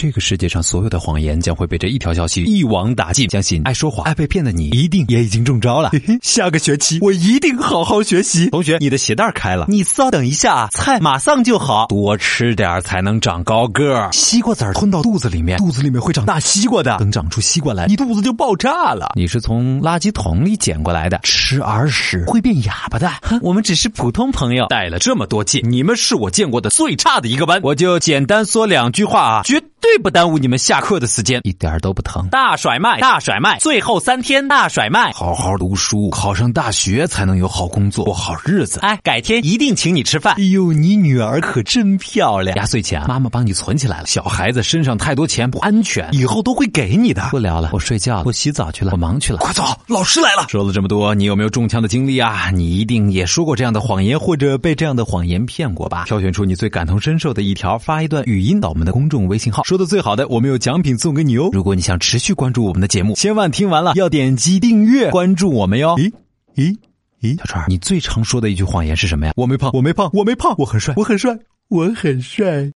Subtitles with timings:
[0.00, 3.28] 这个世界上所有的谎言将会被这一条消息一网打尽。
[3.30, 5.90] 相信爱说谎、爱被骗的你，一定也已经中招了。
[5.90, 8.48] 嘿嘿，下个学期我一定好好学习。
[8.50, 11.86] 同学，你的鞋带开了，你稍等一下，菜马上就好。
[11.88, 14.08] 多吃点才能长高个。
[14.12, 16.96] 西瓜籽儿吞到肚子里面，肚子里面会长大西瓜的。
[16.98, 19.10] 等长出西瓜来，你肚子就爆炸了。
[19.16, 23.10] 你是从垃圾桶里捡过来的，吃耳屎会变哑巴的。
[23.42, 27.60] 我们只是普通朋友，带了这么多届，你们是我见过的最差的一个班。
[27.64, 32.28] 我就简单说两句话啊，绝对不耽误你们下课的时间，一点都不疼。
[32.30, 38.80] 大甩卖，大甩卖，最后三天大甩卖，好好读书，考上大学才能有好工作，过好日子。
[38.80, 40.34] 哎，改天一定请你吃饭。
[40.36, 42.56] 哎呦，你女儿可真漂亮。
[42.56, 44.06] 压岁钱妈妈帮你存起来了。
[44.06, 47.28] 小孩子身上太多钱不安全，以后都会给你的。
[47.30, 49.38] 不聊了，我睡觉了，我洗澡去了，我忙去了。
[49.38, 50.46] 快走，老师来了。
[50.48, 52.50] 说了这么多，你有没有中枪的经历啊？
[52.50, 56.04] 你一定也说过这样的谎言，或者被这样的谎言骗过吧？
[56.04, 61.50] 挑选出你最感同身受的一条，发一段语音到我们的公众微信号，说的最好的，我们有奖品送给你哦。
[61.52, 65.94] 如果你想持续关注我们的节目，千万听完了要点击订阅关注我们哟。
[65.98, 66.10] 咦
[66.56, 66.74] 咦
[67.20, 69.34] 咦，小川，你最常说的一句谎言是什么呀？
[69.36, 72.66] 我没胖，我没胖，我没胖，我很帅，我很帅，我很帅。